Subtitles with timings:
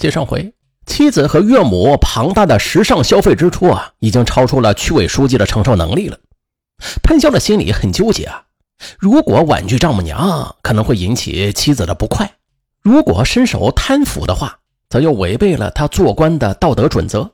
[0.00, 0.54] 接上回，
[0.86, 6.18] 妻子和岳母庞大的时尚消费支出啊，已经超出了区委书记的承受能力了。
[7.02, 8.44] 潘潇的心里很纠结啊，
[8.98, 12.26] 如果婉拒丈母娘，可能会引起妻子的不快；
[12.82, 17.32] 如果伸手贪腐的话，则又违背了他做官的道德准则。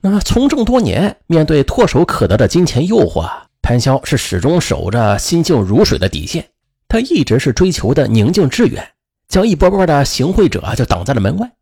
[0.00, 3.28] 那从政多年，面对唾手可得的金钱诱惑，
[3.62, 6.50] 潘潇是始终守着心静如水的底线。
[6.86, 8.92] 他一直是追求的宁静致远，
[9.28, 11.52] 将一波波的行贿者就挡在了门外。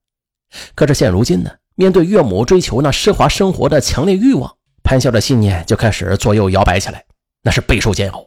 [0.75, 7.05] 可是现如今呢，面对岳母追求那奢华生活的强烈欲望，潘潇的信念就开始左右摇摆起来，
[7.43, 8.25] 那是备受煎熬。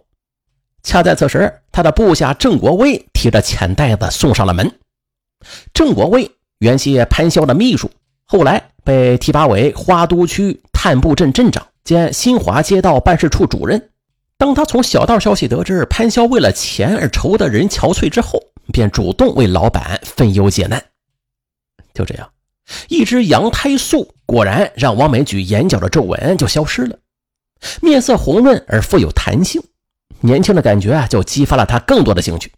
[0.83, 4.71] 恰在此时，他的部下郑国威提着钱袋子送上了门。
[5.73, 7.89] 郑国威原系潘潇的秘书，
[8.25, 8.69] 后来。
[8.81, 13.89] 被提拔为花都区探布镇镇长兼新华街道办事处主任。
[14.35, 20.83] 当他从小道消息得知潘潇为了钱而愁得人憔悴之后，便主动为老板分忧解难。
[21.93, 22.29] 就这样，
[22.87, 26.97] 一支羊胎素果然让王美举眼角的皱纹就消失了，
[27.81, 29.61] 面色红润而富有弹性，
[30.21, 32.51] 年轻的感觉啊就激发了他更多的兴趣。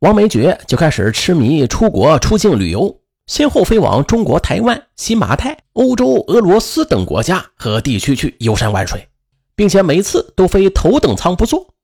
[0.00, 3.00] 王美举就开始痴迷出国出境旅游。
[3.26, 9.08] 先后飞往中国台湾、新马泰、欧洲、俄罗斯等国家和地区去游山玩水，
[9.56, 11.74] 并且每次都飞头等舱不坐。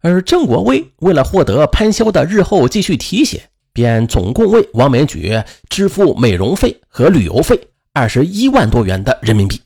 [0.00, 9.60] 而郑国威为了获得潘潇的日后继续提携，便总共为王美举支付美容费和旅游费二十一万多元的人民币。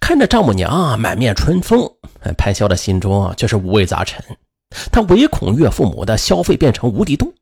[0.00, 1.90] 看着丈母娘满面春风，
[2.36, 4.24] 潘潇的心中却是五味杂陈。
[4.90, 7.32] 他唯恐岳父母的消费变成无底洞，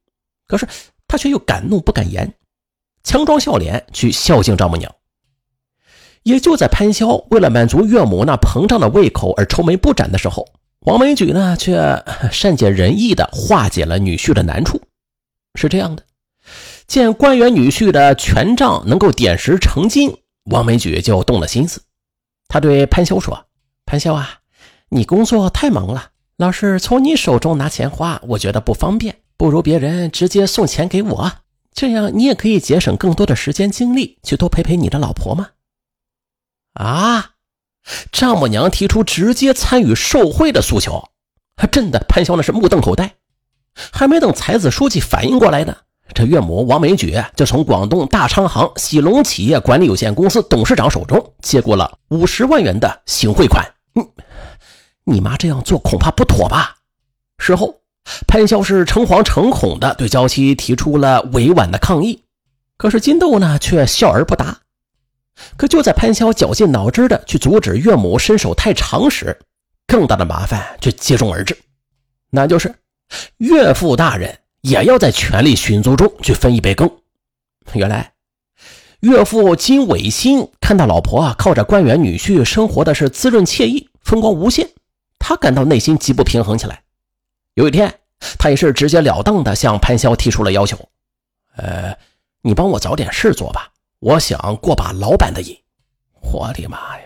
[0.47, 0.67] 可是。
[1.13, 2.33] 他却又敢怒不敢言，
[3.03, 4.95] 强装笑脸去孝敬丈母娘。
[6.23, 10.47] 也就在潘潇为了满足岳母那膨胀的胃口而愁眉不展的时候，
[10.81, 14.81] 王美举呢却善解人意的化解了女婿的难处。
[15.55, 16.05] 是这样的，
[16.87, 21.83] 见官员女婿的权杖能够点石成金，王美举就动了心思。
[22.49, 23.47] 他对潘潇说
[23.87, 24.41] ：“潘潇啊，
[24.89, 31.33] 你工作太忙了，老是从你手中拿钱花，我觉得不方便。”不如别人直接送钱给我，
[31.73, 35.49] 这样你也可以节省更多的时间精力去多陪陪你的老婆嘛？
[36.75, 37.30] 啊！
[38.13, 41.09] 丈母娘提出直接参与受贿的诉求，
[41.71, 43.13] 震的潘潇那是目瞪口呆。
[43.93, 45.77] 还没等才子书记反应过来呢，
[46.15, 53.65] 这岳母王美举就从广东大昌行喜隆企业管理有限公司董事长手中接过了五十万元的行贿款。
[53.95, 54.05] 你，
[55.05, 56.77] 你妈这样做恐怕不妥吧？
[57.39, 57.77] 事后。
[58.27, 62.25] 潘潇是诚惶诚恐的对娇妻提出了委婉的抗议，
[62.79, 64.59] 可是金豆呢却笑而不答。
[65.57, 69.39] 可就在潘潇绞尽脑汁的去阻止岳母伸手太长时，
[69.87, 71.57] 更大的麻烦却接踵而至，
[72.31, 72.75] 那就是
[73.39, 76.91] 岳父大人也要在权力寻租中去分一杯羹。
[77.73, 78.13] 原来，
[79.01, 84.69] 岳父金伟新看到老婆啊靠着官员女婿生活的是滋润惬意、风光无限，
[85.19, 86.83] 他感到内心极不平衡起来。
[87.55, 88.01] 有一天，
[88.39, 90.79] 他也是直截了当的向潘潇提出了要求
[91.57, 91.97] ：“呃，
[92.43, 95.57] 你帮我找点事做吧，我想过把老板的瘾。”
[96.21, 97.05] 我的妈呀！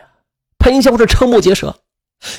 [0.59, 1.81] 潘潇是瞠目结舌，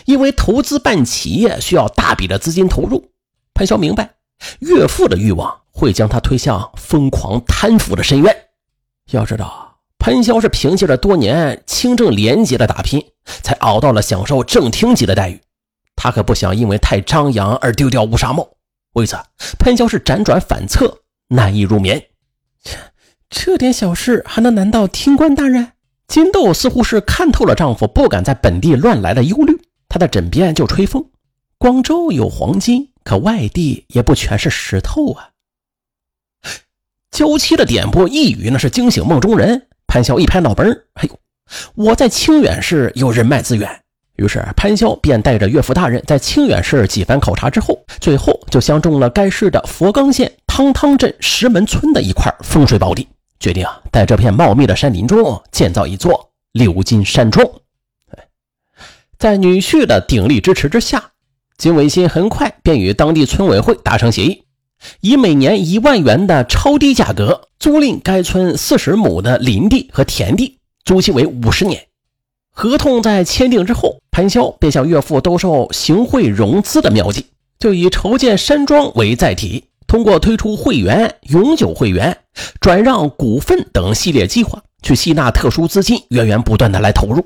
[0.06, 3.12] 因为投资办企业需要大笔的资金投入。
[3.54, 4.16] 潘潇明白，
[4.60, 8.36] 岳父的欲望会将他推向疯狂贪腐的深渊。
[9.12, 13.12] 要知道，潘潇是凭借着多年清正廉洁的打拼，
[13.44, 15.40] 才熬到了享受正厅级的待遇。
[15.96, 18.50] 他可不想因为太张扬而丢掉乌纱帽，
[18.94, 19.16] 为此，
[19.58, 22.06] 潘潇是辗转反侧，难以入眠。
[22.62, 22.78] 切
[23.38, 25.74] 这点小事还能难到听官大人？
[26.08, 29.60] 金豆似乎是看透了丈夫不敢在本地乱来的忧虑，
[29.90, 31.04] 她的枕边就吹风
[31.60, 35.30] ：“光州有黄金，可外地也不全是石头啊。”
[37.12, 39.68] 娇妻的点拨一语，那是惊醒梦中人。
[39.86, 41.20] 潘潇一拍脑门：“哎呦，
[41.76, 43.70] 我在清远市有人脉资源。”
[44.16, 53.06] 于是潘潇便带着岳父大人在清远市几番考察之后，最后就相中了该市的佛冈县汤汤镇石门村的一块风水宝地，
[53.40, 57.48] 决定啊在这片茂密的山林中建造一座鎏金山庄。
[59.18, 61.12] 在女婿的鼎力支持之下，
[61.58, 64.44] 金伟新很快便与当地村委会达成协议，
[65.00, 71.88] 以每年一万元的超低价格租赁该村四十亩的林地和田地，租期为五十年。
[72.52, 77.28] 合同在签订之后，潘潇便向岳父兜售行贿融资的妙计，
[77.58, 82.18] 就以筹建山庄为载体，通过推出会员、永久会员、
[82.60, 87.26] 转让股份等系列计划，去吸纳特殊资金，源源不断的来投入。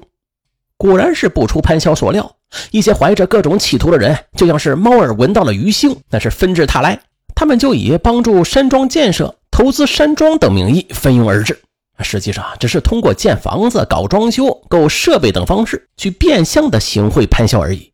[0.77, 2.35] 果然是不出潘潇所料，
[2.71, 6.99] 一些怀着各种企图的人，就像是猫儿闻到了鱼腥，那是纷至沓来。
[7.35, 9.35] 他们就以帮助山庄建设。
[9.51, 11.59] 投资山庄等名义蜂拥而至。
[12.01, 17.91] 实际上，只是通过建房子、搞装修、购设备等方式去变相的行贿潘潇而已。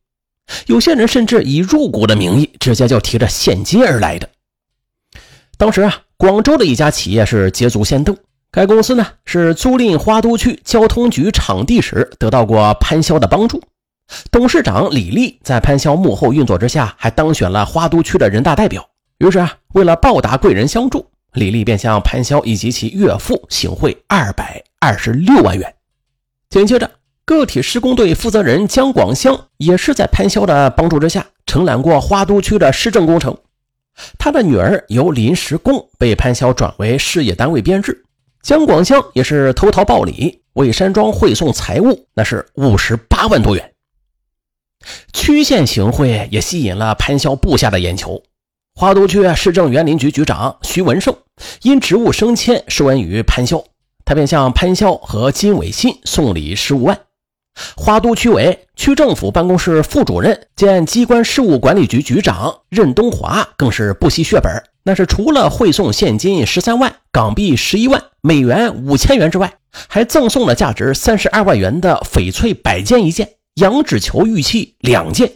[0.67, 4.29] 有些人甚至以入股的名义，直接就提着现金而来的。
[5.57, 8.15] 当时啊，广州的一家企业是捷足先登，
[8.51, 13.61] 该公司呢是租赁花都区交通局场地时得到过潘潇的帮助。
[14.29, 18.87] 董事长李立在潘潇幕后运作之下，还当选了花都区的人大代表。
[19.19, 21.05] 于是啊，为了报答贵人相助。
[21.33, 25.73] 李丽便向潘潇以及其岳父行贿二百二十六万元。
[26.49, 26.89] 紧接着，
[27.25, 33.37] 个体施工队负责人姜广香也是在潘潇的帮助之下承揽过花都区的市政工程。
[34.17, 38.03] 他的女儿由临时工被潘潇转为事业单位编制。
[38.41, 43.73] 姜广香也是投桃报李，为山庄汇送财物，那是五十八万多元。
[45.13, 48.21] 区县行贿也吸引了潘潇部下的眼球。
[48.75, 51.15] 花都区市政园林局局长徐文胜
[51.61, 53.63] 因职务升迁受恩于潘潇，
[54.03, 56.99] 他便向潘潇和金伟新送礼十五万。
[57.75, 64.51] 花都区委区政府办公室副主任兼机关事务管理局局长任东华更是不惜血本，
[64.83, 69.53] 那是除了汇送现金十三万、港币十一万、美元五千元之外，
[69.87, 75.31] 还赠送了价值三十二万元的翡翠摆件一件、羊脂球玉器两件。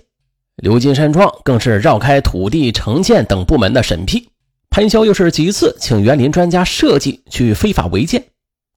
[0.57, 4.27] 刘金山庄更是绕开土地、城建等部门的审批，
[4.69, 8.25] 潘潇又是几次请园林专家设计去非法违建。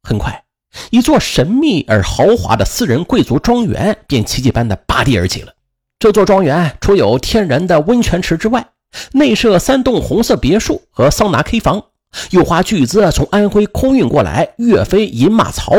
[0.05, 0.45] 很快，
[0.91, 5.53] 一座神秘而豪华的私人贵族庄园便奇迹般的拔地而起了。
[5.99, 8.71] 这座庄园除有天然的温泉池之外，
[9.13, 11.85] 内设三栋红色别墅和桑拿 K 房，
[12.31, 15.75] 又花巨资从安徽空运过来岳飞银马槽，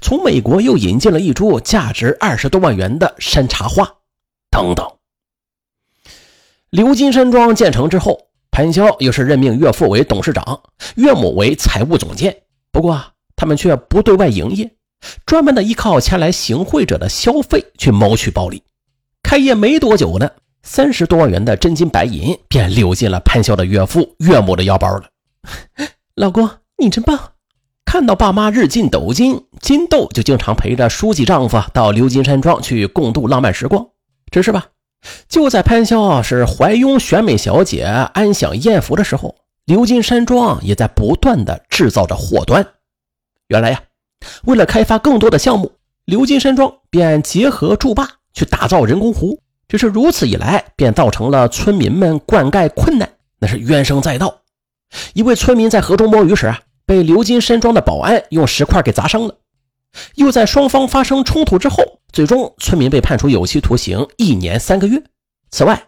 [0.00, 3.96] 从美国又引进了一株价值二十多万元的山茶花，
[4.50, 4.86] 等等。
[6.70, 10.62] 刘金山庄建成之后，潘潇又是任命岳父为董事长，
[10.94, 12.42] 岳母为财务总监。
[12.70, 13.02] 不过，
[13.40, 14.70] 他们却不对外营业，
[15.24, 18.62] 专门的依靠前来行贿者的消费去谋取暴利。
[19.22, 20.28] 开业没多久呢，
[20.62, 25.04] 三十多万元的真金白银便流进了潘潇的岳父岳母的腰包了。
[26.16, 27.18] 老公，你真棒！
[27.86, 33.86] 看到爸妈日进斗金，金豆就经常陪着书记丈夫到刘金山庄去共度浪漫时光。
[34.30, 34.66] 只是吧。
[35.30, 39.34] 就在潘潇是怀拥选美小姐、安享艳福的时候，
[39.64, 42.66] 刘金山庄也在不断的制造着祸端。
[43.50, 43.82] 原来呀，
[44.44, 45.72] 为了开发更多的项目，
[46.04, 49.40] 刘金山庄便结合筑坝去打造人工湖。
[49.66, 53.08] 只是如此一来，便造成了村民们灌溉困难，
[53.40, 54.42] 那是怨声载道。
[55.14, 59.34] 一位村民在河中摸鱼时啊，被刘金山庄的保安用石块给砸伤了。
[60.14, 61.82] 又在双方发生冲突之后。
[62.12, 65.02] 最终，村民被判处有期徒刑一年三个月。
[65.50, 65.80] 此外，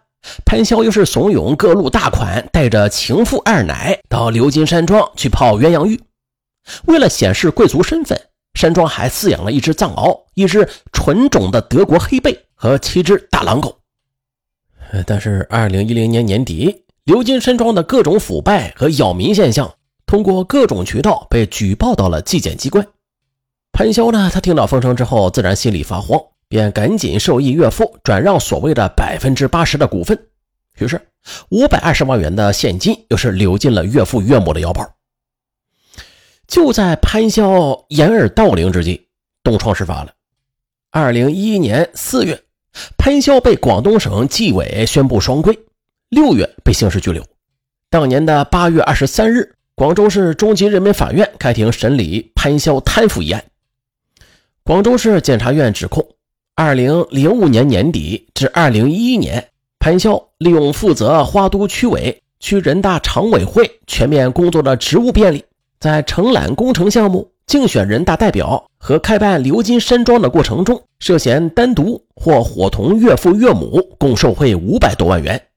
[0.45, 6.01] 潘潇又是怂恿各路大款带着情妇二奶到刘金山庄去泡鸳鸯浴。
[6.87, 8.21] 为了显示贵族身份，
[8.55, 13.79] 山庄还饲养了一只藏獒、一只纯种的德国黑背和七只大狼狗。
[15.07, 19.75] 但是，二零一零年年底，流金山庄的各种腐败和扰民现象，
[20.05, 22.87] 通过各种渠道被举报到了纪检机关。
[23.73, 24.31] 潘潇呢？
[24.31, 30.19] 他听到风声之后，自然心里发慌，便赶紧授意岳父转让所谓的百分之八十的股份。
[30.79, 31.01] 于是，
[31.49, 34.87] 五百二十万元的现金又是流进了岳父岳母的腰包。
[36.53, 39.07] 就在潘潇掩耳盗铃之际，
[39.43, 40.13] 东窗事发了。
[40.91, 42.39] 二零一一年四月，
[42.99, 45.59] 潘潇被广东省纪委宣布双规，
[46.11, 47.25] 六月被刑事拘留。
[47.89, 53.43] 当年的八月二十三日，广州市中级人民法院开庭审理潘潇贪腐一案。
[54.63, 56.07] 广州市检察院指控，
[56.55, 59.49] 二零零五年年底至二零一一年，
[59.79, 65.43] 潘潇利用负责花都区委、区人大常委会全面工作的职务便利，
[65.83, 75.49] 在承揽工程项目、竞选人大代表和开办鎏金山庄的过程中，涉嫌单独或伙同岳父岳母共受贿五百多万元。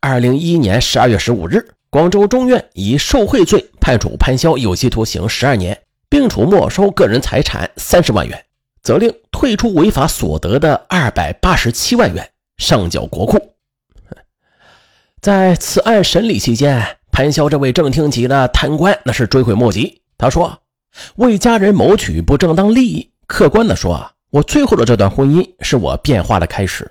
[0.00, 5.80] 二零一一年十二月十五日，广州中院以受贿罪判处潘潇有期徒刑十二年。
[6.08, 8.44] 并处没收个人财产三十万元，
[8.82, 13.54] 责令退出违法所得的二百八十七万元上缴国库。
[15.20, 20.00] 在此案审理期间，潘潇这位正厅级的贪官那是追悔莫及。
[20.16, 20.58] 他说
[21.16, 26.90] ：“为家人谋取不正当利益，客观的说啊，我最后的这段婚姻是我变化的开始。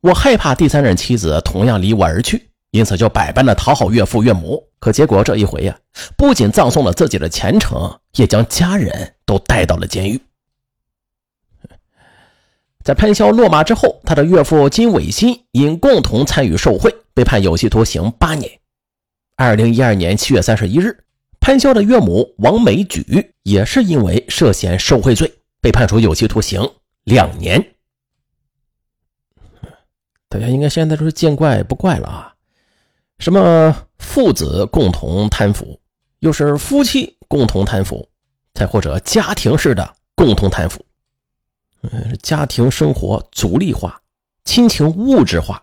[0.00, 5.74] 我害怕第三任妻子同样离我而去。”因此，就百般的讨好岳父岳母，可结果这一回呀，
[6.18, 10.20] 不仅葬送了自己的前程，也将家人都带到了监狱。
[12.84, 18.57] 在潘潇落马之后，他的岳父金伟新因共同参与受贿，被判有期徒刑八年。
[19.40, 21.04] 二零一二年七月三十一日，
[21.38, 26.60] 潘潇的岳母王美举也是因为涉嫌受贿罪被判处有期徒刑
[27.04, 27.64] 两年。
[30.28, 32.34] 大家应该现在都是见怪不怪了啊！
[33.20, 35.80] 什么父子共同贪腐，
[36.18, 38.08] 又是夫妻共同贪腐，
[38.54, 40.84] 再或者家庭式的共同贪腐，
[41.82, 44.02] 嗯，家庭生活阻力化，
[44.44, 45.62] 亲情物质化，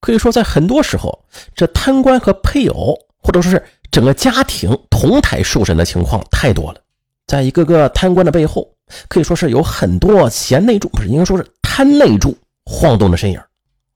[0.00, 6.80] 可以说在很多时候，这贪官和配偶，或者说是整个家庭同台受审的情况太多了。
[7.26, 8.74] 在一个个贪官的背后，
[9.08, 13.40] 可以说是有很多贤内助，不是应该说是贪内助晃动的身影。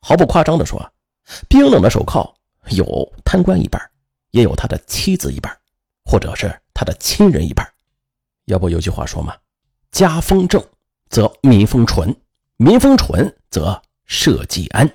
[0.01, 0.93] 毫不夸张地说，
[1.49, 2.35] 冰冷的手铐
[2.69, 3.81] 有贪官一半，
[4.31, 5.57] 也有他的妻子一半，
[6.05, 7.67] 或者是他的亲人一半。
[8.45, 9.35] 要不有句话说嘛
[9.91, 10.63] ：“家风正
[11.09, 12.15] 则民风淳，
[12.59, 14.89] 民风淳则社稷安。”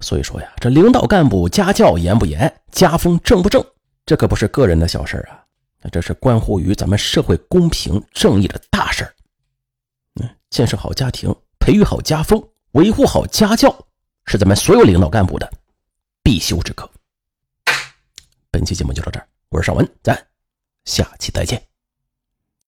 [0.00, 3.64] 所以说呀，这领导干部家教严不严，家风正不正，
[4.04, 5.42] 这可不是个人的小事啊，
[5.82, 9.06] 那这是关乎于咱们社会公平正义的大事
[10.20, 13.74] 嗯，建设好家庭，培育好家风，维护好家教。
[14.28, 15.48] 是咱们所有领导干部的
[16.20, 16.90] 必修之课。
[18.50, 20.26] 本期节目就到这儿，我是尚文，咱
[20.84, 21.75] 下期再见。